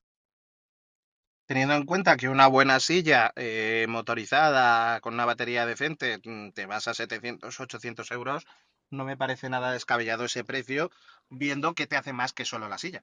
[1.46, 6.66] Teniendo en cuenta que una buena silla eh, motorizada con una batería decente mm, te
[6.66, 8.46] vas a 700, 800 euros,
[8.90, 10.90] no me parece nada descabellado ese precio,
[11.28, 13.02] viendo que te hace más que solo la silla.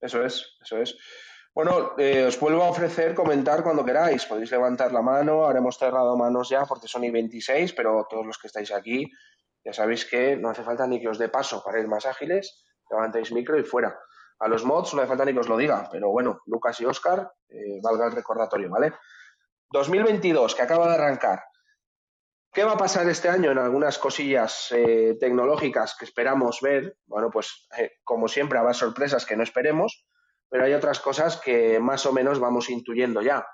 [0.00, 0.96] Eso es, eso es.
[1.56, 4.26] Bueno, eh, os vuelvo a ofrecer comentar cuando queráis.
[4.26, 5.42] Podéis levantar la mano.
[5.42, 9.10] Ahora hemos cerrado manos ya porque son I26, pero todos los que estáis aquí
[9.64, 12.62] ya sabéis que no hace falta ni que os dé paso para ir más ágiles.
[12.90, 13.98] Levantáis micro y fuera.
[14.38, 16.84] A los mods no hace falta ni que os lo diga, pero bueno, Lucas y
[16.84, 18.92] Oscar, eh, valga el recordatorio, ¿vale?
[19.70, 21.42] 2022, que acaba de arrancar.
[22.52, 26.98] ¿Qué va a pasar este año en algunas cosillas eh, tecnológicas que esperamos ver?
[27.06, 30.06] Bueno, pues eh, como siempre habrá sorpresas que no esperemos
[30.48, 33.46] pero hay otras cosas que más o menos vamos intuyendo ya.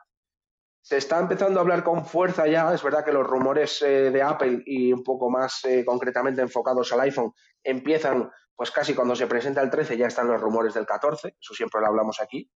[0.85, 4.23] Se está empezando a hablar con fuerza ya, es verdad que los rumores eh, de
[4.23, 9.29] Apple y un poco más eh, concretamente enfocados al iPhone empiezan, pues casi cuando se
[9.29, 12.51] presenta el 13 ya están los rumores del 14, eso siempre lo hablamos aquí,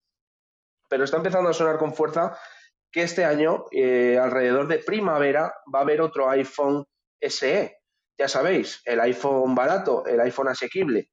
[0.88, 2.36] pero está empezando a sonar con fuerza
[2.90, 6.84] que este año, eh, alrededor de primavera, va a haber otro iPhone
[7.20, 7.76] SE.
[8.18, 11.10] Ya sabéis, el iPhone barato, el iPhone asequible,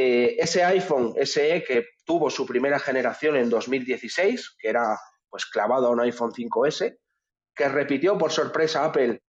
[0.00, 4.96] eh, ese iPhone SE que tuvo su primera generación en 2016, que era
[5.28, 6.96] pues clavado a un iPhone 5S,
[7.52, 9.20] que repitió por sorpresa Apple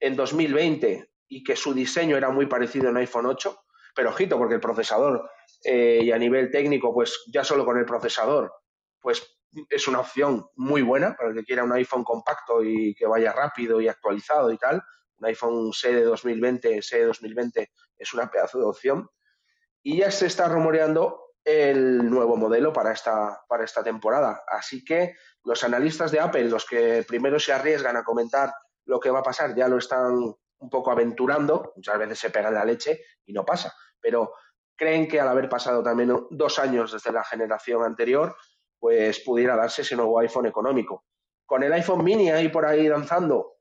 [0.00, 3.56] en 2020 y que su diseño era muy parecido un iPhone 8,
[3.94, 5.30] pero ojito, porque el procesador
[5.62, 8.52] eh, y a nivel técnico, pues ya solo con el procesador,
[9.00, 9.38] pues
[9.70, 13.32] es una opción muy buena para el que quiera un iPhone compacto y que vaya
[13.32, 14.82] rápido y actualizado y tal.
[15.18, 19.08] Un iPhone SE de 2020, SE 2020 es una pedazo de opción
[19.86, 24.42] y ya se está rumoreando el nuevo modelo para esta, para esta temporada.
[24.48, 28.52] Así que los analistas de Apple, los que primero se arriesgan a comentar
[28.84, 30.16] lo que va a pasar, ya lo están
[30.58, 34.32] un poco aventurando, muchas veces se pega la leche y no pasa, pero
[34.74, 38.34] creen que al haber pasado también dos años desde la generación anterior,
[38.80, 41.04] pues pudiera darse ese nuevo iPhone económico.
[41.46, 43.58] Con el iPhone mini ahí por ahí danzando,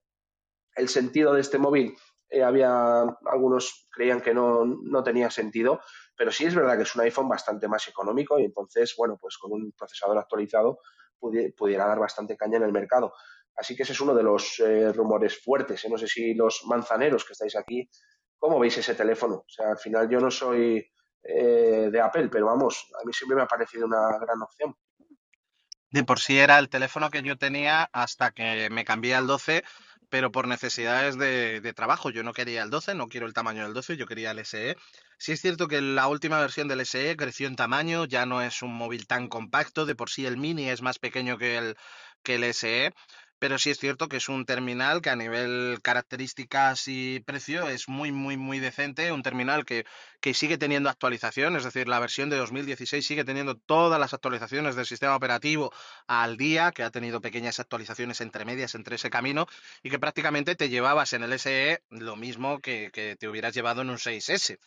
[0.75, 1.95] el sentido de este móvil,
[2.29, 5.81] eh, había algunos creían que no, no tenía sentido,
[6.15, 9.37] pero sí es verdad que es un iPhone bastante más económico y entonces, bueno, pues
[9.37, 10.79] con un procesador actualizado
[11.19, 13.13] pudiera dar bastante caña en el mercado.
[13.55, 15.83] Así que ese es uno de los eh, rumores fuertes.
[15.85, 15.89] ¿eh?
[15.89, 17.89] No sé si los manzaneros que estáis aquí,
[18.37, 19.35] ¿cómo veis ese teléfono?
[19.35, 20.85] O sea, al final yo no soy
[21.23, 24.75] eh, de Apple, pero vamos, a mí siempre me ha parecido una gran opción.
[25.89, 29.63] De por sí era el teléfono que yo tenía hasta que me cambié al 12
[30.09, 32.09] pero por necesidades de, trabajo.
[32.09, 34.75] Yo no quería el 12, no quiero el tamaño del 12, yo quería el SE.
[35.17, 38.61] Sí es cierto que la última versión del SE creció en tamaño, ya no es
[38.61, 41.75] un móvil tan compacto, de por sí el mini es más pequeño que el,
[42.23, 42.93] que el SE,
[43.45, 47.87] pero sí es cierto que es un terminal que a nivel características y precio es
[47.87, 49.85] muy, muy, muy decente, un terminal que,
[50.19, 54.75] que sigue teniendo actualización, es decir, la versión de 2016 sigue teniendo todas las actualizaciones
[54.75, 55.71] del sistema operativo
[56.07, 59.45] al día, que ha tenido pequeñas actualizaciones entre medias entre ese camino
[59.83, 63.83] y que prácticamente te llevabas en el SE lo mismo que, que te hubieras llevado
[63.83, 64.57] en un 6S.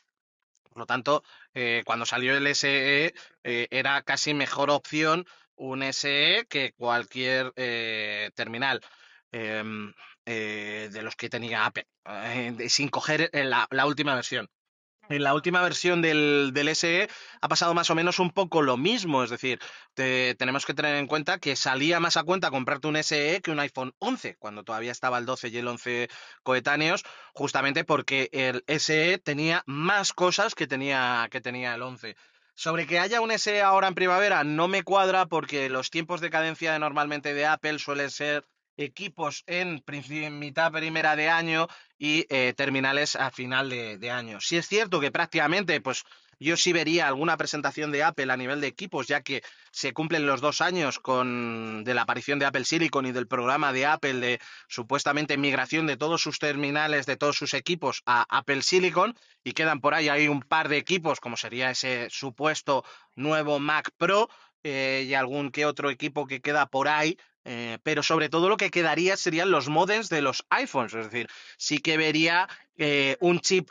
[0.68, 3.12] Por lo tanto, eh, cuando salió el SE
[3.42, 5.26] eh, era casi mejor opción
[5.58, 8.80] un SE que cualquier eh, terminal
[9.32, 9.92] em,
[10.26, 14.48] eh, de los que tenía Apple, eh, sin coger eh, la, la última versión.
[15.10, 17.08] En la última versión del, del SE
[17.40, 19.58] ha pasado más o menos un poco lo mismo, es decir,
[19.94, 23.50] te- tenemos que tener en cuenta que salía más a cuenta comprarte un SE que
[23.50, 26.08] un iPhone 11, cuando todavía estaba el 12 y el 11
[26.42, 32.14] coetáneos, justamente porque el SE tenía más cosas que tenía, que tenía el 11.
[32.58, 36.28] Sobre que haya un SE ahora en primavera no me cuadra porque los tiempos de
[36.28, 39.80] cadencia de normalmente de Apple suelen ser equipos en
[40.40, 41.68] mitad primera de año
[41.98, 44.40] y eh, terminales a final de, de año.
[44.40, 46.02] Si es cierto que prácticamente, pues
[46.38, 50.26] yo sí vería alguna presentación de Apple a nivel de equipos, ya que se cumplen
[50.26, 54.14] los dos años con de la aparición de Apple Silicon y del programa de Apple
[54.14, 59.52] de supuestamente migración de todos sus terminales, de todos sus equipos a Apple Silicon, y
[59.52, 64.28] quedan por ahí hay un par de equipos, como sería ese supuesto nuevo Mac Pro
[64.62, 67.16] eh, y algún que otro equipo que queda por ahí.
[67.44, 71.28] eh, pero sobre todo lo que quedaría serían los modems de los iPhones, es decir,
[71.56, 72.46] sí que vería
[72.76, 73.70] eh, un chip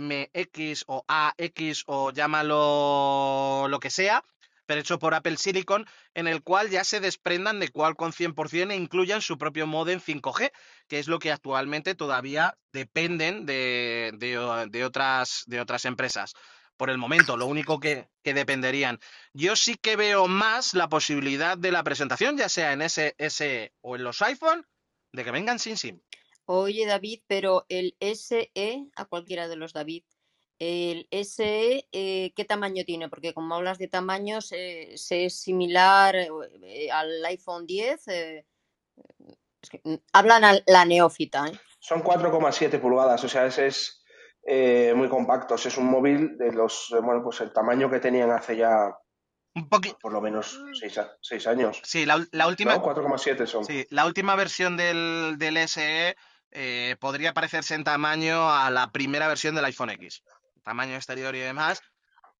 [0.00, 4.24] MX o AX o llámalo lo que sea,
[4.66, 8.76] pero hecho por Apple Silicon, en el cual ya se desprendan de Qualcomm 100% e
[8.76, 10.50] incluyan su propio modem 5G,
[10.88, 16.34] que es lo que actualmente todavía dependen de, de- de otras, de otras empresas.
[16.76, 18.98] Por el momento, lo único que, que dependerían.
[19.32, 23.96] Yo sí que veo más la posibilidad de la presentación, ya sea en SS o
[23.96, 24.66] en los iPhone,
[25.12, 26.00] de que vengan sin SIM.
[26.46, 28.50] Oye, David, pero el SE,
[28.94, 30.04] a cualquiera de los David,
[30.58, 33.08] el SE, eh, ¿qué tamaño tiene?
[33.08, 38.08] Porque como hablas de tamaños, eh, ¿se es similar eh, al iPhone 10?
[38.08, 38.46] eh,
[39.60, 41.60] es que, mm, hablan a la neófita, ¿eh?
[41.80, 44.02] Son 4,7 pulgadas, o sea, ese es
[44.46, 45.56] eh, muy compacto.
[45.56, 48.96] Es un móvil de los, bueno, pues el tamaño que tenían hace ya
[49.54, 49.98] Un poquito.
[50.00, 50.60] por lo menos
[51.20, 51.80] 6 años.
[51.84, 52.76] Sí, la, la última.
[52.76, 52.82] ¿No?
[52.82, 53.64] 4,7 son.
[53.64, 56.16] Sí, la última versión del, del SE
[56.52, 60.22] eh, podría parecerse en tamaño a la primera versión del iPhone X.
[60.62, 61.80] Tamaño exterior y demás.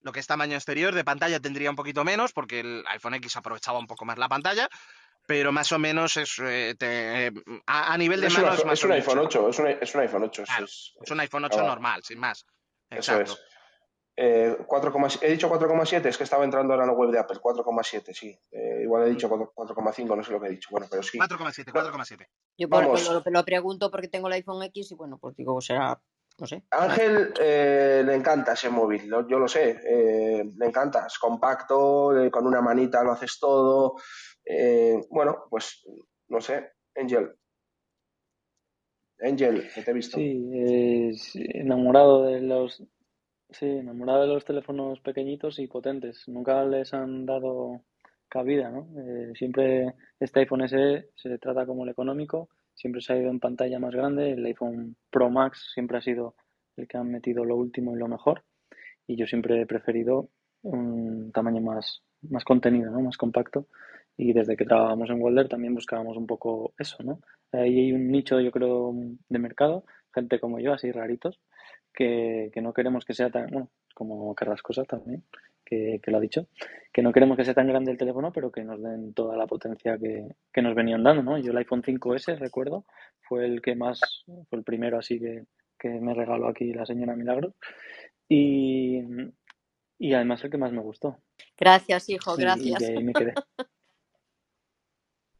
[0.02, 3.36] Lo que es tamaño exterior de pantalla tendría un poquito menos porque el iPhone X
[3.36, 4.68] aprovechaba un poco más la pantalla,
[5.26, 7.32] pero más o menos es eh, te- eh,
[7.66, 9.58] a, a nivel de Es, un mano iPhone- es más es un iPhone 8, es
[9.94, 10.44] un, iPhone 8.
[10.44, 12.46] Claro, es, un iPhone 8 ah, normal, sin más.
[12.90, 13.32] Eso Exacto.
[13.32, 13.55] es.
[14.18, 17.38] Eh, 4,7 he dicho 4,7, es que estaba entrando ahora en la web de Apple.
[17.38, 18.38] 4,7, sí.
[18.50, 20.68] Eh, igual he dicho 4,5, no sé lo que he dicho.
[20.70, 21.18] Bueno, pero sí.
[21.18, 22.26] 4,7, 4,7.
[22.56, 23.08] Yo por- Vamos.
[23.10, 26.00] lo, lo pregunto porque tengo el iPhone X y bueno, pues digo, será,
[26.38, 26.62] no sé.
[26.70, 32.18] Ángel eh, le encanta ese móvil, lo- yo lo sé, eh, le encanta, es compacto,
[32.18, 33.96] eh, con una manita lo haces todo.
[34.46, 35.84] eh, bueno, pues
[36.28, 37.34] no sé, Angel.
[39.20, 40.18] Angel, que te he visto.
[40.18, 42.82] Sí, es enamorado de los,
[43.50, 46.28] sí, enamorado de los teléfonos pequeñitos y potentes.
[46.28, 47.82] Nunca les han dado
[48.28, 48.88] cabida, ¿no?
[49.00, 53.40] Eh, siempre este iPhone SE se trata como el económico, siempre se ha ido en
[53.40, 54.32] pantalla más grande.
[54.32, 56.34] El iPhone Pro Max siempre ha sido
[56.76, 58.44] el que han metido lo último y lo mejor.
[59.06, 60.28] Y yo siempre he preferido
[60.62, 63.00] un tamaño más, más contenido, ¿no?
[63.00, 63.66] Más compacto.
[64.16, 67.20] Y desde que trabajamos en Walder también buscábamos un poco eso, ¿no?
[67.52, 68.92] Ahí hay un nicho, yo creo,
[69.28, 71.38] de mercado, gente como yo, así raritos,
[71.96, 75.24] que, que no queremos que sea tan, bueno, como Carrascosa también,
[75.64, 76.46] que, que lo ha dicho,
[76.92, 79.46] que no queremos que sea tan grande el teléfono, pero que nos den toda la
[79.48, 81.38] potencia que, que nos venían dando, ¿no?
[81.38, 82.84] Yo el iPhone 5S, recuerdo,
[83.22, 84.00] fue el que más,
[84.48, 85.46] fue el primero así que,
[85.78, 87.54] que me regaló aquí la señora Milagros,
[88.28, 89.00] y,
[89.98, 91.18] y además el que más me gustó.
[91.58, 92.78] Gracias, hijo, Y, y gracias.
[92.78, 93.34] de ahí me quedé.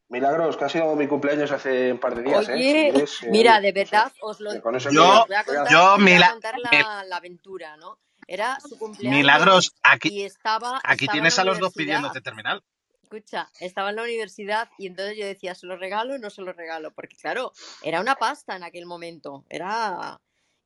[0.09, 2.45] Milagros, que ha sido mi cumpleaños hace un par de días, ¿eh?
[2.45, 5.69] Si Oye, quieres, eh, mira, de verdad, os lo con eso Yo- voy a contar,
[5.69, 7.99] yo, voy a contar la, la aventura, ¿no?
[8.25, 12.21] Era su cumpleaños Milagros, aquí, y estaba, aquí estaba tienes en a los dos pidiéndote
[12.21, 12.63] terminal.
[13.03, 16.41] Escucha, estaba en la universidad y entonces yo decía, ¿se lo regalo o no se
[16.41, 16.91] lo regalo?
[16.91, 20.19] Porque claro, era una pasta en aquel momento, era...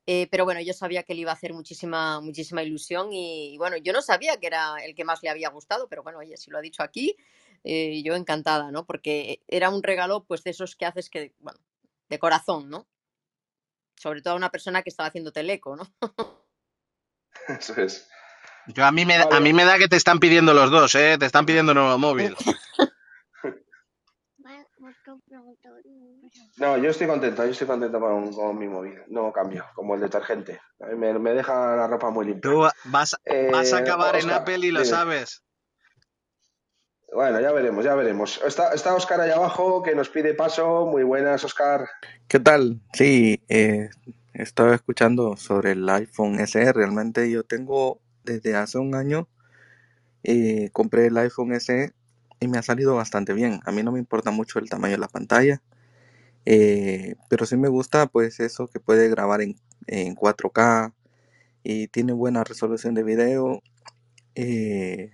[0.06, 3.58] eh, pero bueno, yo sabía que le iba a hacer muchísima, muchísima ilusión y, y
[3.58, 6.36] bueno, yo no sabía que era el que más le había gustado, pero bueno, oye,
[6.36, 7.16] si lo ha dicho aquí,
[7.64, 8.84] eh, yo encantada, ¿no?
[8.86, 11.58] Porque era un regalo pues de esos que haces que, bueno,
[12.08, 12.86] de corazón, ¿no?
[13.96, 15.86] Sobre todo a una persona que estaba haciendo teleco, ¿no?
[17.48, 18.08] Eso es.
[18.66, 19.36] Yo a mí me, Vale.
[19.36, 21.16] a mí me da que te están pidiendo los dos, ¿eh?
[21.18, 22.36] Te están pidiendo nuevo móvil.
[26.58, 29.00] No, yo estoy contento, yo estoy contento con, con mi móvil.
[29.08, 30.60] No cambio, como el detergente.
[30.96, 32.50] Me, me deja la ropa muy limpia.
[32.50, 34.84] Tú vas, vas a Eh, acabar en Apple y lo dime.
[34.84, 35.42] sabes.
[37.14, 38.40] Bueno, ya veremos, ya veremos.
[38.46, 40.86] Está, está Oscar allá abajo que nos pide paso.
[40.86, 41.86] Muy buenas, Oscar.
[42.26, 42.80] ¿Qué tal?
[42.94, 43.90] Sí, eh,
[44.32, 46.72] estaba escuchando sobre el iPhone SE.
[46.72, 49.28] Realmente yo tengo desde hace un año,
[50.22, 51.92] eh, compré el iPhone SE
[52.40, 53.60] y me ha salido bastante bien.
[53.66, 55.60] A mí no me importa mucho el tamaño de la pantalla,
[56.46, 59.56] eh, pero sí me gusta pues eso que puede grabar en,
[59.86, 60.94] en 4K
[61.62, 63.62] y tiene buena resolución de video.
[64.34, 65.10] Eh,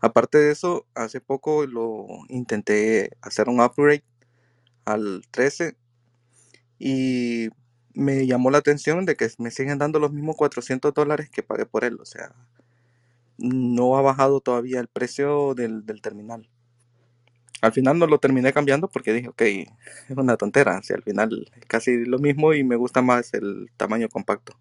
[0.00, 4.04] aparte de eso, hace poco lo intenté hacer un upgrade
[4.84, 5.76] al 13
[6.78, 7.48] y
[7.94, 11.66] me llamó la atención de que me siguen dando los mismos 400 dólares que pagué
[11.66, 11.98] por él.
[12.00, 12.34] O sea,
[13.38, 16.48] no ha bajado todavía el precio del, del terminal.
[17.60, 20.82] Al final no lo terminé cambiando porque dije, ok, es una tontera.
[20.82, 24.58] Si al final es casi lo mismo y me gusta más el tamaño compacto.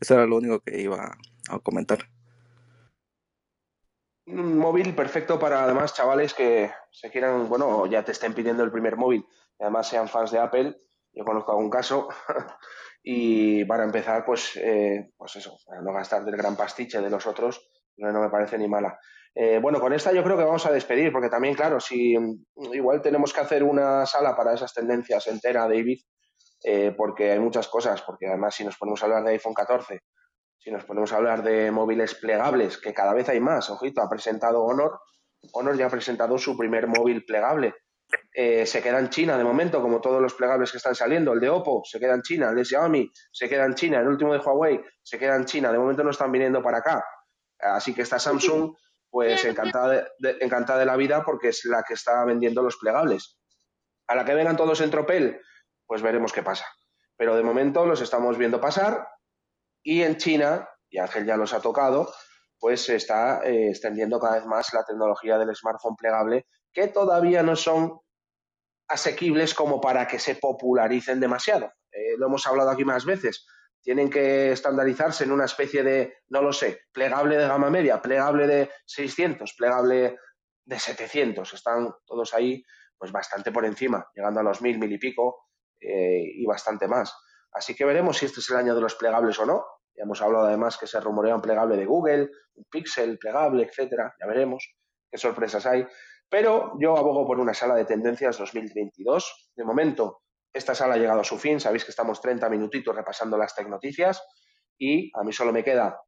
[0.00, 1.16] Eso era lo único que iba
[1.48, 2.10] a comentar.
[4.30, 8.70] Un móvil perfecto para además chavales que se quieran, bueno, ya te estén pidiendo el
[8.70, 9.24] primer móvil
[9.58, 10.76] y además sean fans de Apple.
[11.14, 12.08] Yo conozco algún caso
[13.02, 17.26] y para empezar, pues, eh, pues eso, para no gastar del gran pastiche de los
[17.26, 18.98] otros, no, me parece ni mala.
[19.34, 22.74] Eh, bueno, con esta yo creo que vamos a despedir, porque también, claro, si mm,
[22.74, 26.00] igual tenemos que hacer una sala para esas tendencias entera, David,
[26.64, 30.02] eh, porque hay muchas cosas, porque además si nos ponemos a hablar de iPhone 14,
[30.68, 34.10] si nos ponemos a hablar de móviles plegables, que cada vez hay más, ojito, ha
[34.10, 35.00] presentado Honor,
[35.54, 37.74] Honor ya ha presentado su primer móvil plegable.
[38.34, 41.32] Eh, se queda en China de momento, como todos los plegables que están saliendo.
[41.32, 44.08] El de Oppo se queda en China, el de Xiaomi se queda en China, el
[44.08, 45.72] último de Huawei se queda en China.
[45.72, 47.02] De momento no están viniendo para acá.
[47.60, 48.74] Así que está Samsung,
[49.08, 52.76] pues encantada de, de- encantada de la vida porque es la que está vendiendo los
[52.76, 53.38] plegables.
[54.06, 55.40] A la que vengan todos en tropel,
[55.86, 56.66] pues veremos qué pasa.
[57.16, 59.08] Pero de momento los estamos viendo pasar
[59.82, 62.12] y en China, y Ángel ya los ha tocado,
[62.58, 67.42] pues se está eh, extendiendo cada vez más la tecnología del smartphone plegable, que todavía
[67.42, 68.00] no son
[68.88, 71.72] asequibles como para que se popularicen demasiado.
[71.92, 73.46] Eh, lo hemos hablado aquí más veces.
[73.80, 78.46] Tienen que estandarizarse en una especie de, no lo sé, plegable de gama media, plegable
[78.46, 80.18] de 600, plegable
[80.64, 81.52] de 700.
[81.54, 82.64] Están todos ahí,
[82.96, 85.48] pues bastante por encima, llegando a los mil, mil y pico
[85.80, 87.14] eh, y bastante más.
[87.58, 89.66] Así que veremos si este es el año de los plegables o no.
[89.94, 94.14] Ya hemos hablado además que se rumorea un plegable de Google, un Pixel plegable, etcétera.
[94.20, 94.76] Ya veremos
[95.10, 95.84] qué sorpresas hay.
[96.28, 99.50] Pero yo abogo por una sala de tendencias 2022.
[99.56, 101.58] De momento, esta sala ha llegado a su fin.
[101.58, 104.22] Sabéis que estamos 30 minutitos repasando las tecnoticias
[104.78, 106.00] y a mí solo me queda,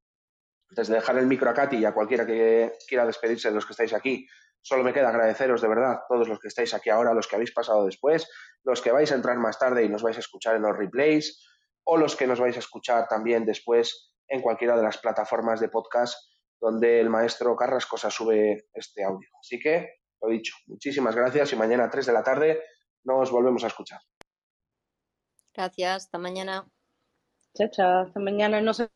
[0.69, 3.67] antes de dejar el micro a Katy y a cualquiera que quiera despedirse de los
[3.67, 4.25] que estáis aquí,
[4.63, 7.53] solo me queda agradeceros de verdad todos los que estáis aquí ahora, los que habéis
[7.53, 8.29] pasado después,
[8.65, 11.47] los que vais a entrar más tarde y nos vais a escuchar en los replays
[11.85, 15.69] o los que nos vais a escuchar también después en cualquiera de las plataformas de
[15.69, 16.15] podcast
[16.61, 19.29] donde el maestro Carrascosa sube este audio.
[19.41, 22.63] Así que, lo dicho, muchísimas gracias y mañana a 3 de la tarde
[23.05, 24.01] nos volvemos a escuchar.
[25.55, 26.67] Gracias, hasta mañana.
[27.55, 28.03] Chao, chao.
[28.03, 28.61] Hasta mañana.
[28.61, 28.89] No se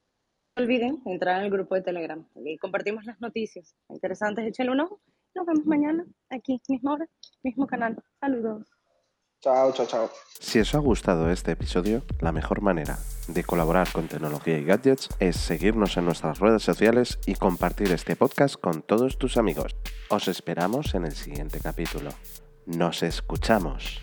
[0.56, 2.26] olviden entrar en el grupo de Telegram.
[2.36, 4.46] Y compartimos las noticias interesantes.
[4.46, 5.00] Échenle un ojo.
[5.34, 7.06] Nos vemos mañana aquí, misma hora,
[7.42, 8.02] mismo canal.
[8.20, 8.66] Saludos.
[9.40, 10.10] Chao, chao, chao.
[10.40, 15.10] Si os ha gustado este episodio, la mejor manera de colaborar con tecnología y gadgets
[15.18, 19.76] es seguirnos en nuestras redes sociales y compartir este podcast con todos tus amigos.
[20.08, 22.10] Os esperamos en el siguiente capítulo.
[22.64, 24.00] Nos escuchamos.